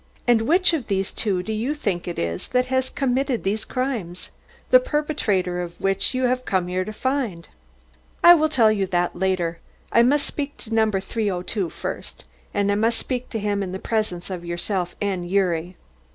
And 0.27 0.41
which 0.47 0.73
of 0.73 0.87
these 0.87 1.13
two 1.13 1.43
do 1.43 1.53
you 1.53 1.75
think 1.75 2.07
it 2.07 2.17
is 2.17 2.47
that 2.47 2.65
has 2.73 2.89
committed 2.89 3.43
these 3.43 3.63
crimes 3.63 4.31
the 4.71 4.79
perpetrator 4.79 5.61
of 5.61 5.79
which 5.79 6.15
you 6.15 6.23
have 6.23 6.43
come 6.43 6.65
here 6.67 6.83
to 6.83 6.91
find?" 6.91 7.47
"I 8.23 8.33
will 8.33 8.49
tell 8.49 8.71
you 8.71 8.87
that 8.87 9.15
later. 9.15 9.59
I 9.91 10.01
must 10.01 10.25
speak 10.25 10.57
to 10.57 10.73
No. 10.73 10.89
302 10.89 11.69
first, 11.69 12.25
and 12.51 12.71
I 12.71 12.75
must 12.75 12.97
speak 12.97 13.29
to 13.29 13.37
him 13.37 13.61
in 13.61 13.73
the 13.73 13.77
presence 13.77 14.31
of 14.31 14.43
yourself 14.43 14.95
and 14.99 15.29
Gyuri." 15.29 15.75